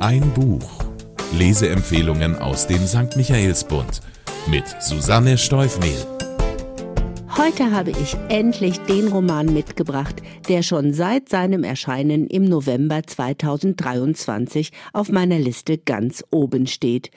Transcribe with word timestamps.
Ein 0.00 0.32
Buch. 0.32 0.84
Leseempfehlungen 1.36 2.36
aus 2.36 2.68
dem 2.68 2.86
St. 2.86 3.16
Michaelsbund 3.16 4.00
mit 4.48 4.64
Susanne 4.80 5.36
Steufmehl. 5.36 6.06
Heute 7.36 7.72
habe 7.72 7.90
ich 7.90 8.16
endlich 8.28 8.78
den 8.82 9.08
Roman 9.08 9.52
mitgebracht, 9.52 10.22
der 10.48 10.62
schon 10.62 10.94
seit 10.94 11.28
seinem 11.28 11.64
Erscheinen 11.64 12.28
im 12.28 12.44
November 12.44 13.02
2023 13.04 14.70
auf 14.92 15.10
meiner 15.10 15.40
Liste 15.40 15.78
ganz 15.78 16.22
oben 16.30 16.68
steht. 16.68 17.10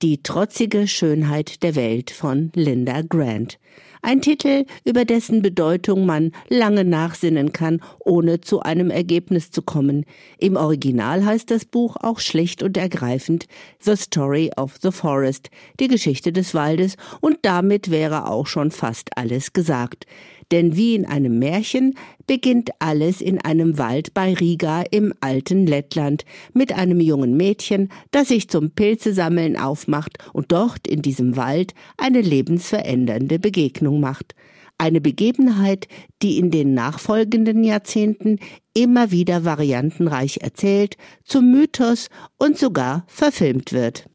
Die 0.00 0.22
trotzige 0.22 0.86
Schönheit 0.86 1.64
der 1.64 1.74
Welt 1.74 2.12
von 2.12 2.52
Linda 2.54 3.02
Grant. 3.02 3.58
Ein 4.02 4.22
Titel, 4.22 4.64
über 4.84 5.04
dessen 5.04 5.42
Bedeutung 5.42 6.06
man 6.06 6.32
lange 6.48 6.84
nachsinnen 6.84 7.52
kann, 7.52 7.82
ohne 7.98 8.40
zu 8.40 8.60
einem 8.60 8.90
Ergebnis 8.90 9.50
zu 9.50 9.60
kommen. 9.60 10.06
Im 10.38 10.56
Original 10.56 11.24
heißt 11.24 11.50
das 11.50 11.66
Buch 11.66 11.96
auch 12.00 12.18
schlicht 12.18 12.62
und 12.62 12.78
ergreifend 12.78 13.46
The 13.80 13.96
Story 13.96 14.50
of 14.56 14.76
the 14.80 14.90
Forest, 14.90 15.50
die 15.80 15.88
Geschichte 15.88 16.32
des 16.32 16.54
Waldes, 16.54 16.96
und 17.20 17.38
damit 17.42 17.90
wäre 17.90 18.26
auch 18.26 18.46
schon 18.46 18.70
fast 18.70 19.16
alles 19.18 19.52
gesagt. 19.52 20.06
Denn 20.50 20.76
wie 20.76 20.94
in 20.94 21.06
einem 21.06 21.38
Märchen 21.38 21.94
beginnt 22.26 22.70
alles 22.80 23.20
in 23.20 23.40
einem 23.40 23.78
Wald 23.78 24.14
bei 24.14 24.34
Riga 24.34 24.82
im 24.90 25.14
alten 25.20 25.66
Lettland 25.66 26.24
mit 26.52 26.72
einem 26.72 27.00
jungen 27.00 27.36
Mädchen, 27.36 27.88
das 28.10 28.28
sich 28.28 28.48
zum 28.48 28.70
Pilzesammeln 28.70 29.56
aufmacht 29.56 30.18
und 30.32 30.50
dort 30.50 30.88
in 30.88 31.02
diesem 31.02 31.36
Wald 31.36 31.74
eine 31.96 32.20
lebensverändernde 32.20 33.38
Begegnung 33.38 34.00
macht. 34.00 34.34
Eine 34.78 35.00
Begebenheit, 35.00 35.88
die 36.22 36.38
in 36.38 36.50
den 36.50 36.72
nachfolgenden 36.72 37.64
Jahrzehnten 37.64 38.38
immer 38.72 39.10
wieder 39.10 39.44
variantenreich 39.44 40.38
erzählt, 40.40 40.96
zum 41.22 41.50
Mythos 41.50 42.08
und 42.38 42.56
sogar 42.58 43.04
verfilmt 43.06 43.72
wird. 43.72 44.08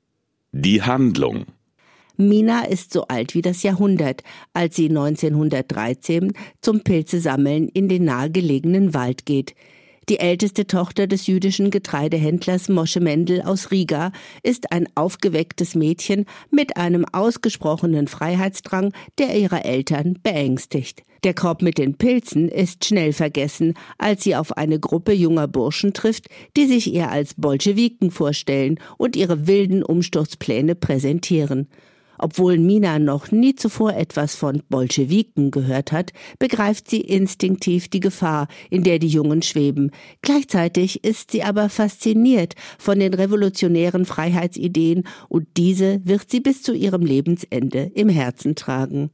Die 0.51 0.81
Handlung 0.81 1.45
Mina 2.17 2.65
ist 2.65 2.93
so 2.93 3.03
alt 3.07 3.35
wie 3.35 3.41
das 3.41 3.63
Jahrhundert, 3.63 4.21
als 4.53 4.75
sie 4.75 4.89
1913 4.89 6.33
zum 6.61 6.81
Pilzesammeln 6.81 7.67
in 7.69 7.89
den 7.89 8.05
nahegelegenen 8.05 8.93
Wald 8.93 9.25
geht. 9.25 9.53
Die 10.07 10.19
älteste 10.19 10.67
Tochter 10.67 11.07
des 11.07 11.25
jüdischen 11.25 11.71
Getreidehändlers 11.71 12.69
Mosche 12.69 12.99
Mendel 12.99 13.41
aus 13.41 13.71
Riga 13.71 14.11
ist 14.43 14.71
ein 14.71 14.87
aufgewecktes 14.93 15.73
Mädchen 15.73 16.25
mit 16.51 16.77
einem 16.77 17.05
ausgesprochenen 17.11 18.07
Freiheitsdrang, 18.07 18.93
der 19.17 19.35
ihre 19.35 19.63
Eltern 19.63 20.19
beängstigt. 20.21 21.03
Der 21.23 21.33
Korb 21.33 21.63
mit 21.63 21.79
den 21.79 21.97
Pilzen 21.97 22.49
ist 22.49 22.85
schnell 22.85 23.11
vergessen, 23.11 23.73
als 23.97 24.23
sie 24.23 24.35
auf 24.35 24.55
eine 24.55 24.79
Gruppe 24.79 25.11
junger 25.11 25.47
Burschen 25.47 25.91
trifft, 25.91 26.27
die 26.55 26.67
sich 26.67 26.93
ihr 26.93 27.09
als 27.09 27.33
Bolschewiken 27.33 28.11
vorstellen 28.11 28.79
und 28.97 29.15
ihre 29.15 29.47
wilden 29.47 29.81
Umsturzpläne 29.81 30.75
präsentieren. 30.75 31.67
Obwohl 32.17 32.57
Mina 32.57 32.99
noch 32.99 33.31
nie 33.31 33.55
zuvor 33.55 33.93
etwas 33.93 34.35
von 34.35 34.61
Bolschewiken 34.69 35.51
gehört 35.51 35.91
hat, 35.91 36.11
begreift 36.39 36.89
sie 36.89 37.01
instinktiv 37.01 37.87
die 37.87 37.99
Gefahr, 37.99 38.47
in 38.69 38.83
der 38.83 38.99
die 38.99 39.07
Jungen 39.07 39.41
schweben. 39.41 39.91
Gleichzeitig 40.21 41.03
ist 41.03 41.31
sie 41.31 41.43
aber 41.43 41.69
fasziniert 41.69 42.55
von 42.77 42.99
den 42.99 43.13
revolutionären 43.13 44.05
Freiheitsideen 44.05 45.03
und 45.29 45.47
diese 45.57 46.01
wird 46.05 46.29
sie 46.29 46.39
bis 46.39 46.61
zu 46.61 46.73
ihrem 46.73 47.01
Lebensende 47.01 47.91
im 47.93 48.09
Herzen 48.09 48.55
tragen. 48.55 49.11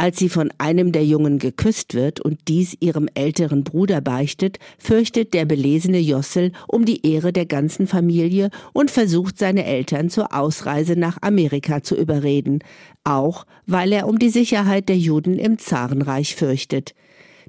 Als 0.00 0.16
sie 0.16 0.28
von 0.28 0.52
einem 0.58 0.92
der 0.92 1.04
Jungen 1.04 1.40
geküsst 1.40 1.92
wird 1.92 2.20
und 2.20 2.38
dies 2.46 2.76
ihrem 2.78 3.08
älteren 3.14 3.64
Bruder 3.64 4.00
beichtet, 4.00 4.60
fürchtet 4.78 5.34
der 5.34 5.44
belesene 5.44 5.98
Jossel 5.98 6.52
um 6.68 6.84
die 6.84 7.04
Ehre 7.04 7.32
der 7.32 7.46
ganzen 7.46 7.88
Familie 7.88 8.50
und 8.72 8.92
versucht 8.92 9.38
seine 9.38 9.64
Eltern 9.64 10.08
zur 10.08 10.32
Ausreise 10.32 10.94
nach 10.94 11.18
Amerika 11.20 11.82
zu 11.82 11.96
überreden, 11.96 12.60
auch 13.02 13.44
weil 13.66 13.92
er 13.92 14.06
um 14.06 14.20
die 14.20 14.30
Sicherheit 14.30 14.88
der 14.88 14.98
Juden 14.98 15.36
im 15.36 15.58
Zarenreich 15.58 16.36
fürchtet. 16.36 16.94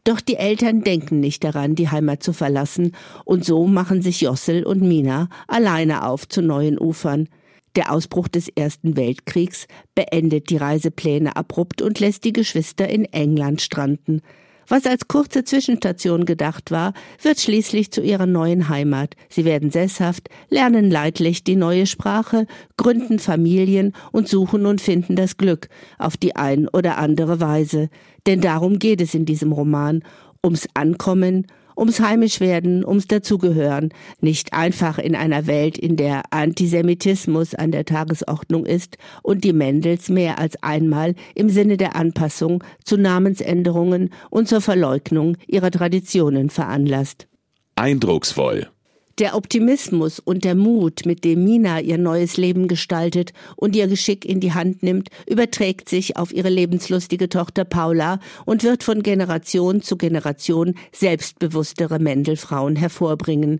Doch 0.03 0.19
die 0.19 0.37
Eltern 0.37 0.81
denken 0.81 1.19
nicht 1.19 1.43
daran, 1.43 1.75
die 1.75 1.89
Heimat 1.89 2.23
zu 2.23 2.33
verlassen, 2.33 2.93
und 3.25 3.45
so 3.45 3.67
machen 3.67 4.01
sich 4.01 4.21
Jossel 4.21 4.63
und 4.63 4.81
Mina 4.81 5.29
alleine 5.47 6.03
auf 6.03 6.27
zu 6.27 6.41
neuen 6.41 6.79
Ufern. 6.79 7.29
Der 7.75 7.91
Ausbruch 7.91 8.27
des 8.27 8.49
Ersten 8.49 8.97
Weltkriegs 8.97 9.67
beendet 9.95 10.49
die 10.49 10.57
Reisepläne 10.57 11.35
abrupt 11.35 11.81
und 11.81 11.99
lässt 11.99 12.23
die 12.23 12.33
Geschwister 12.33 12.87
in 12.89 13.05
England 13.05 13.61
stranden. 13.61 14.21
Was 14.69 14.85
als 14.85 15.07
kurze 15.07 15.43
Zwischenstation 15.43 16.25
gedacht 16.25 16.69
war, 16.69 16.93
wird 17.23 17.39
schließlich 17.39 17.91
zu 17.91 18.01
ihrer 18.01 18.27
neuen 18.27 18.69
Heimat. 18.69 19.15
Sie 19.27 19.43
werden 19.43 19.71
sesshaft, 19.71 20.29
lernen 20.49 20.91
leidlich 20.91 21.43
die 21.43 21.55
neue 21.55 21.87
Sprache, 21.87 22.45
gründen 22.77 23.17
Familien 23.17 23.93
und 24.11 24.27
suchen 24.27 24.67
und 24.67 24.79
finden 24.79 25.15
das 25.15 25.37
Glück 25.37 25.69
auf 25.97 26.17
die 26.17 26.35
ein 26.35 26.67
oder 26.67 26.99
andere 26.99 27.39
Weise. 27.39 27.89
Denn 28.27 28.41
darum 28.41 28.77
geht 28.77 29.01
es 29.01 29.15
in 29.15 29.25
diesem 29.25 29.53
Roman, 29.53 30.03
ums 30.45 30.67
Ankommen 30.75 31.47
ums 31.79 32.01
Heimischwerden, 32.01 32.85
ums 32.85 33.07
Dazugehören, 33.07 33.89
nicht 34.19 34.53
einfach 34.53 34.99
in 34.99 35.15
einer 35.15 35.47
Welt, 35.47 35.77
in 35.77 35.95
der 35.95 36.23
Antisemitismus 36.31 37.55
an 37.55 37.71
der 37.71 37.85
Tagesordnung 37.85 38.65
ist 38.65 38.97
und 39.23 39.43
die 39.43 39.53
Mendels 39.53 40.09
mehr 40.09 40.37
als 40.39 40.61
einmal 40.61 41.15
im 41.35 41.49
Sinne 41.49 41.77
der 41.77 41.95
Anpassung 41.95 42.63
zu 42.83 42.97
Namensänderungen 42.97 44.11
und 44.29 44.47
zur 44.47 44.61
Verleugnung 44.61 45.37
ihrer 45.47 45.71
Traditionen 45.71 46.49
veranlasst. 46.49 47.27
Eindrucksvoll. 47.75 48.67
Der 49.19 49.35
Optimismus 49.35 50.19
und 50.19 50.45
der 50.45 50.55
Mut, 50.55 51.05
mit 51.05 51.25
dem 51.25 51.43
Mina 51.43 51.81
ihr 51.81 51.97
neues 51.97 52.37
Leben 52.37 52.69
gestaltet 52.69 53.33
und 53.57 53.75
ihr 53.75 53.87
Geschick 53.87 54.23
in 54.23 54.39
die 54.39 54.53
Hand 54.53 54.81
nimmt, 54.81 55.09
überträgt 55.27 55.89
sich 55.89 56.15
auf 56.15 56.33
ihre 56.33 56.47
lebenslustige 56.47 57.27
Tochter 57.27 57.65
Paula 57.65 58.21
und 58.45 58.63
wird 58.63 58.81
von 58.81 59.03
Generation 59.03 59.81
zu 59.81 59.97
Generation 59.97 60.75
selbstbewusstere 60.93 61.99
Mendelfrauen 61.99 62.77
hervorbringen. 62.77 63.59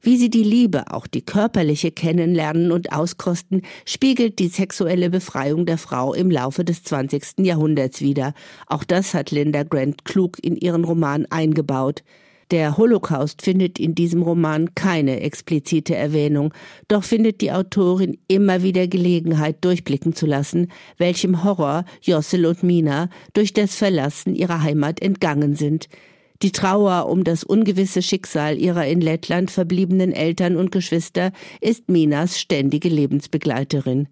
Wie 0.00 0.16
sie 0.16 0.30
die 0.30 0.44
Liebe, 0.44 0.90
auch 0.90 1.06
die 1.06 1.26
körperliche, 1.26 1.90
kennenlernen 1.90 2.72
und 2.72 2.90
auskosten, 2.90 3.62
spiegelt 3.84 4.38
die 4.38 4.48
sexuelle 4.48 5.10
Befreiung 5.10 5.66
der 5.66 5.76
Frau 5.76 6.14
im 6.14 6.30
Laufe 6.30 6.64
des 6.64 6.84
20. 6.84 7.40
Jahrhunderts 7.40 8.00
wider. 8.00 8.32
Auch 8.66 8.84
das 8.84 9.12
hat 9.12 9.30
Linda 9.30 9.62
Grant 9.62 10.06
klug 10.06 10.38
in 10.42 10.56
ihren 10.56 10.84
Roman 10.84 11.26
eingebaut. 11.26 12.02
Der 12.52 12.76
Holocaust 12.76 13.42
findet 13.42 13.80
in 13.80 13.96
diesem 13.96 14.22
Roman 14.22 14.74
keine 14.76 15.20
explizite 15.20 15.96
Erwähnung, 15.96 16.54
doch 16.86 17.02
findet 17.02 17.40
die 17.40 17.50
Autorin 17.50 18.18
immer 18.28 18.62
wieder 18.62 18.86
Gelegenheit, 18.86 19.64
durchblicken 19.64 20.14
zu 20.14 20.26
lassen, 20.26 20.70
welchem 20.96 21.42
Horror 21.42 21.84
Jossel 22.02 22.46
und 22.46 22.62
Mina 22.62 23.10
durch 23.32 23.52
das 23.52 23.74
Verlassen 23.74 24.36
ihrer 24.36 24.62
Heimat 24.62 25.02
entgangen 25.02 25.56
sind. 25.56 25.88
Die 26.42 26.52
Trauer 26.52 27.08
um 27.08 27.24
das 27.24 27.42
ungewisse 27.42 28.02
Schicksal 28.02 28.58
ihrer 28.58 28.86
in 28.86 29.00
Lettland 29.00 29.50
verbliebenen 29.50 30.12
Eltern 30.12 30.56
und 30.56 30.70
Geschwister 30.70 31.32
ist 31.60 31.88
Minas 31.88 32.38
ständige 32.38 32.88
Lebensbegleiterin. 32.88 34.06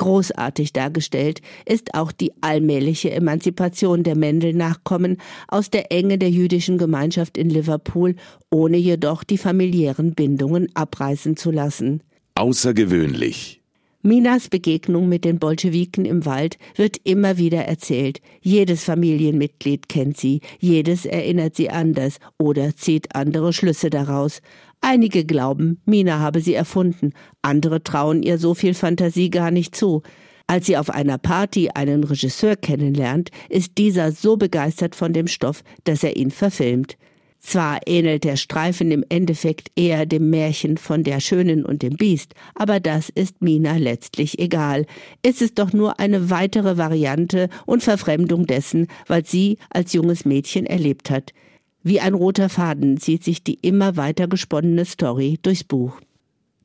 Großartig 0.00 0.72
dargestellt 0.72 1.42
ist 1.66 1.92
auch 1.94 2.10
die 2.10 2.32
allmähliche 2.40 3.10
Emanzipation 3.10 4.02
der 4.02 4.16
Mendel-Nachkommen 4.16 5.18
aus 5.46 5.68
der 5.68 5.92
Enge 5.92 6.16
der 6.16 6.30
jüdischen 6.30 6.78
Gemeinschaft 6.78 7.36
in 7.36 7.50
Liverpool, 7.50 8.16
ohne 8.50 8.78
jedoch 8.78 9.24
die 9.24 9.36
familiären 9.36 10.14
Bindungen 10.14 10.68
abreißen 10.72 11.36
zu 11.36 11.50
lassen. 11.50 12.02
Außergewöhnlich. 12.34 13.60
Minas 14.00 14.48
Begegnung 14.48 15.10
mit 15.10 15.26
den 15.26 15.38
Bolschewiken 15.38 16.06
im 16.06 16.24
Wald 16.24 16.56
wird 16.76 16.96
immer 17.04 17.36
wieder 17.36 17.66
erzählt. 17.66 18.22
Jedes 18.40 18.84
Familienmitglied 18.84 19.90
kennt 19.90 20.16
sie, 20.16 20.40
jedes 20.58 21.04
erinnert 21.04 21.56
sie 21.56 21.68
anders 21.68 22.16
oder 22.38 22.74
zieht 22.74 23.14
andere 23.14 23.52
Schlüsse 23.52 23.90
daraus. 23.90 24.40
Einige 24.80 25.24
glauben, 25.24 25.80
Mina 25.84 26.20
habe 26.20 26.40
sie 26.40 26.54
erfunden, 26.54 27.12
andere 27.42 27.82
trauen 27.82 28.22
ihr 28.22 28.38
so 28.38 28.54
viel 28.54 28.74
Fantasie 28.74 29.30
gar 29.30 29.50
nicht 29.50 29.76
zu. 29.76 30.02
Als 30.46 30.66
sie 30.66 30.76
auf 30.76 30.90
einer 30.90 31.18
Party 31.18 31.70
einen 31.74 32.02
Regisseur 32.02 32.56
kennenlernt, 32.56 33.30
ist 33.48 33.78
dieser 33.78 34.10
so 34.10 34.36
begeistert 34.36 34.96
von 34.96 35.12
dem 35.12 35.28
Stoff, 35.28 35.62
dass 35.84 36.02
er 36.02 36.16
ihn 36.16 36.30
verfilmt. 36.30 36.96
Zwar 37.38 37.80
ähnelt 37.86 38.24
der 38.24 38.36
Streifen 38.36 38.90
im 38.90 39.04
Endeffekt 39.08 39.70
eher 39.74 40.06
dem 40.06 40.28
Märchen 40.28 40.76
von 40.76 41.04
der 41.04 41.20
Schönen 41.20 41.64
und 41.64 41.82
dem 41.82 41.96
Biest, 41.96 42.34
aber 42.54 42.80
das 42.80 43.08
ist 43.08 43.40
Mina 43.40 43.76
letztlich 43.76 44.38
egal. 44.38 44.86
Es 45.22 45.40
ist 45.40 45.58
doch 45.58 45.72
nur 45.72 46.00
eine 46.00 46.30
weitere 46.30 46.76
Variante 46.76 47.48
und 47.64 47.82
Verfremdung 47.82 48.46
dessen, 48.46 48.88
was 49.06 49.30
sie 49.30 49.56
als 49.70 49.92
junges 49.94 50.24
Mädchen 50.24 50.66
erlebt 50.66 51.10
hat. 51.10 51.32
Wie 51.82 52.00
ein 52.00 52.12
roter 52.12 52.50
Faden 52.50 52.98
zieht 52.98 53.24
sich 53.24 53.42
die 53.42 53.58
immer 53.62 53.96
weiter 53.96 54.28
gesponnene 54.28 54.84
Story 54.84 55.38
durchs 55.40 55.64
Buch. 55.64 55.98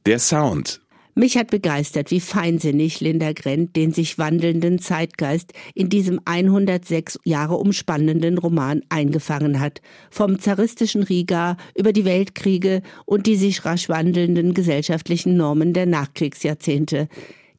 Der 0.05 0.19
Sound 0.19 0.81
Mich 1.15 1.37
hat 1.37 1.51
begeistert, 1.51 2.11
wie 2.11 2.19
feinsinnig 2.19 2.99
Linda 2.99 3.31
Grent 3.31 3.77
den 3.77 3.93
sich 3.93 4.17
wandelnden 4.17 4.79
Zeitgeist 4.79 5.53
in 5.73 5.87
diesem 5.87 6.19
106 6.25 7.19
Jahre 7.23 7.55
umspannenden 7.55 8.37
Roman 8.37 8.81
eingefangen 8.89 9.61
hat. 9.61 9.81
Vom 10.09 10.39
zaristischen 10.39 11.03
Riga 11.03 11.55
über 11.77 11.93
die 11.93 12.03
Weltkriege 12.03 12.81
und 13.05 13.25
die 13.25 13.37
sich 13.37 13.63
rasch 13.63 13.87
wandelnden 13.87 14.53
gesellschaftlichen 14.53 15.37
Normen 15.37 15.71
der 15.71 15.85
Nachkriegsjahrzehnte. 15.85 17.07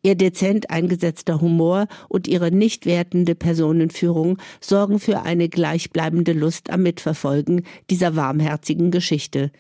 Ihr 0.07 0.15
dezent 0.15 0.71
eingesetzter 0.71 1.41
Humor 1.41 1.89
und 2.09 2.29
ihre 2.29 2.53
nicht 2.53 2.87
wertende 2.87 3.35
Personenführung 3.35 4.39
sorgen 4.61 5.01
für 5.01 5.23
eine 5.23 5.49
gleichbleibende 5.49 6.33
Lust 6.33 6.71
am 6.71 6.85
Mitverfolgen 6.85 7.65
dieser 7.91 8.15
warmherzigen 8.15 8.93
Geschichte. 8.93 9.51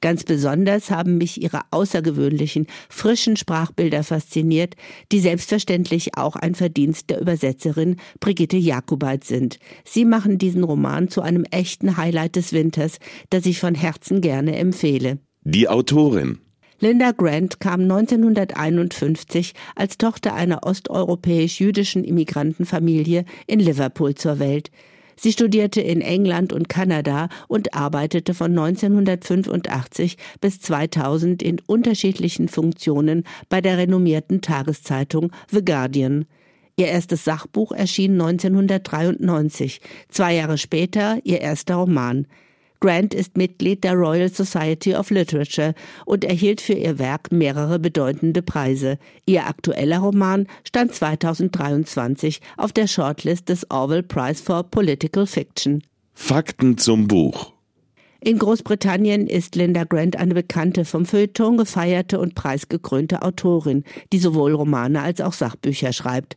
Ganz 0.00 0.24
besonders 0.24 0.90
haben 0.90 1.18
mich 1.18 1.40
ihre 1.40 1.60
außergewöhnlichen, 1.70 2.66
frischen 2.88 3.36
Sprachbilder 3.36 4.02
fasziniert, 4.02 4.74
die 5.12 5.20
selbstverständlich 5.20 6.18
auch 6.18 6.34
ein 6.34 6.56
Verdienst 6.56 7.08
der 7.08 7.20
Übersetzerin 7.20 7.94
Brigitte 8.18 8.56
Jakobait 8.56 9.22
sind. 9.22 9.60
Sie 9.84 10.04
machen 10.04 10.36
diesen 10.36 10.64
Roman 10.64 11.10
zu 11.10 11.22
einem 11.22 11.44
echten 11.52 11.96
Highlight 11.96 12.34
des 12.34 12.52
Winters, 12.52 12.98
das 13.30 13.46
ich 13.46 13.60
von 13.60 13.76
Herzen 13.76 14.20
gerne 14.20 14.56
empfehle. 14.56 15.20
Die 15.44 15.68
Autorin 15.68 16.40
Linda 16.82 17.12
Grant 17.12 17.60
kam 17.60 17.82
1951 17.82 19.52
als 19.76 19.98
Tochter 19.98 20.34
einer 20.34 20.66
osteuropäisch-jüdischen 20.66 22.02
Immigrantenfamilie 22.02 23.24
in 23.46 23.60
Liverpool 23.60 24.16
zur 24.16 24.40
Welt. 24.40 24.72
Sie 25.14 25.30
studierte 25.30 25.80
in 25.80 26.00
England 26.00 26.52
und 26.52 26.68
Kanada 26.68 27.28
und 27.46 27.72
arbeitete 27.72 28.34
von 28.34 28.50
1985 28.50 30.16
bis 30.40 30.58
2000 30.58 31.40
in 31.44 31.60
unterschiedlichen 31.64 32.48
Funktionen 32.48 33.22
bei 33.48 33.60
der 33.60 33.78
renommierten 33.78 34.40
Tageszeitung 34.40 35.30
The 35.52 35.64
Guardian. 35.64 36.24
Ihr 36.74 36.88
erstes 36.88 37.22
Sachbuch 37.22 37.70
erschien 37.70 38.20
1993, 38.20 39.80
zwei 40.08 40.34
Jahre 40.34 40.58
später 40.58 41.20
ihr 41.22 41.42
erster 41.42 41.76
Roman. 41.76 42.26
Grant 42.82 43.14
ist 43.14 43.36
Mitglied 43.36 43.84
der 43.84 43.94
Royal 43.94 44.28
Society 44.28 44.96
of 44.96 45.10
Literature 45.10 45.72
und 46.04 46.24
erhielt 46.24 46.60
für 46.60 46.72
ihr 46.72 46.98
Werk 46.98 47.30
mehrere 47.30 47.78
bedeutende 47.78 48.42
Preise. 48.42 48.98
Ihr 49.24 49.46
aktueller 49.46 50.00
Roman 50.00 50.48
stand 50.64 50.92
2023 50.92 52.40
auf 52.56 52.72
der 52.72 52.88
Shortlist 52.88 53.48
des 53.48 53.70
Orwell 53.70 54.02
Prize 54.02 54.42
for 54.42 54.64
Political 54.64 55.28
Fiction. 55.28 55.84
Fakten 56.12 56.76
zum 56.76 57.06
Buch. 57.06 57.52
In 58.18 58.38
Großbritannien 58.38 59.28
ist 59.28 59.54
Linda 59.54 59.84
Grant 59.84 60.16
eine 60.16 60.34
bekannte, 60.34 60.84
vom 60.84 61.06
Feuilleton 61.06 61.58
gefeierte 61.58 62.18
und 62.18 62.34
preisgekrönte 62.34 63.22
Autorin, 63.22 63.84
die 64.12 64.18
sowohl 64.18 64.54
Romane 64.54 65.02
als 65.02 65.20
auch 65.20 65.32
Sachbücher 65.32 65.92
schreibt. 65.92 66.36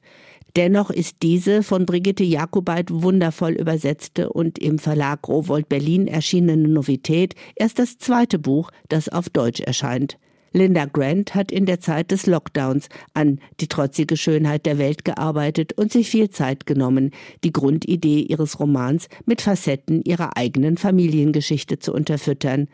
Dennoch 0.56 0.90
ist 0.90 1.18
diese 1.22 1.64
von 1.64 1.86
Brigitte 1.86 2.24
Jakobait 2.24 2.90
wundervoll 2.90 3.54
übersetzte 3.54 4.32
und 4.32 4.58
im 4.58 4.80
Verlag 4.80 5.28
Rowold 5.28 5.68
Berlin 5.68 6.08
erschienene 6.08 6.70
Novität 6.70 7.36
erst 7.56 7.78
das 7.78 7.98
zweite 7.98 8.40
Buch, 8.40 8.72
das 8.88 9.10
auf 9.10 9.30
Deutsch 9.30 9.60
erscheint. 9.60 10.18
Linda 10.54 10.86
Grant 10.86 11.36
hat 11.36 11.52
in 11.52 11.66
der 11.66 11.82
Zeit 11.82 12.12
des 12.12 12.26
Lockdowns 12.26 12.88
an 13.14 13.42
die 13.60 13.68
trotzige 13.68 14.16
Schönheit 14.16 14.66
der 14.66 14.78
Welt 14.78 15.04
gearbeitet 15.04 15.74
und 15.74 15.92
sich 15.92 16.10
viel 16.10 16.30
Zeit 16.30 16.66
genommen, 16.66 17.12
die 17.44 17.52
Grundidee 17.52 18.22
ihres 18.22 18.58
Romans 18.58 19.10
mit 19.26 19.42
Facetten 19.42 20.02
ihrer 20.04 20.38
eigenen 20.38 20.78
Familiengeschichte 20.78 21.80
zu 21.80 21.94
unterfüttern. 21.94 22.70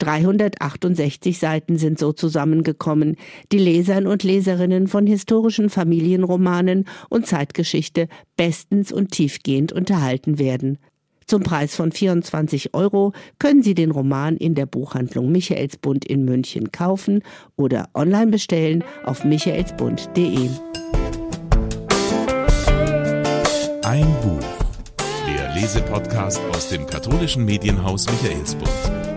368 0.00 1.38
Seiten 1.38 1.78
sind 1.78 1.98
so 1.98 2.12
zusammengekommen, 2.12 3.16
die 3.52 3.58
Lesern 3.58 4.06
und 4.06 4.22
Leserinnen 4.22 4.88
von 4.88 5.06
historischen 5.06 5.70
Familienromanen 5.70 6.86
und 7.08 7.26
Zeitgeschichte 7.26 8.08
bestens 8.36 8.90
und 8.92 9.12
tiefgehend 9.12 9.72
unterhalten 9.72 10.38
werden. 10.38 10.78
Zum 11.26 11.44
Preis 11.44 11.76
von 11.76 11.92
24 11.92 12.74
Euro 12.74 13.12
können 13.38 13.62
Sie 13.62 13.74
den 13.74 13.92
Roman 13.92 14.36
in 14.36 14.56
der 14.56 14.66
Buchhandlung 14.66 15.30
Michaelsbund 15.30 16.04
in 16.04 16.24
München 16.24 16.72
kaufen 16.72 17.22
oder 17.54 17.88
online 17.94 18.32
bestellen 18.32 18.82
auf 19.04 19.24
michaelsbund.de. 19.24 20.48
Ein 23.84 24.06
Buch. 24.22 24.44
Der 25.28 25.54
Lesepodcast 25.54 26.40
aus 26.52 26.68
dem 26.70 26.86
katholischen 26.86 27.44
Medienhaus 27.44 28.06
Michaelsbund. 28.10 29.09